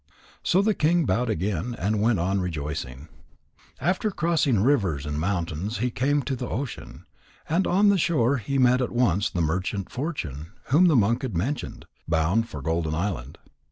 So 0.41 0.63
the 0.63 0.73
king 0.73 1.05
bowed 1.05 1.29
again 1.29 1.75
and 1.77 2.01
went 2.01 2.17
on 2.17 2.41
rejoicing. 2.41 3.07
After 3.79 4.09
crossing 4.09 4.59
rivers 4.61 5.05
and 5.05 5.19
mountains 5.19 5.77
he 5.77 5.91
came 5.91 6.23
to 6.23 6.35
the 6.35 6.49
ocean. 6.49 7.05
And 7.47 7.67
on 7.67 7.89
the 7.89 7.99
shore 7.99 8.37
he 8.37 8.57
met 8.57 8.81
at 8.81 8.91
once 8.91 9.29
the 9.29 9.41
merchant 9.43 9.91
Fortune 9.91 10.53
whom 10.69 10.85
the 10.87 10.95
monk 10.95 11.21
had 11.21 11.37
mentioned, 11.37 11.85
bound 12.07 12.49
for 12.49 12.63
Golden 12.63 12.95
Island. 12.95 13.37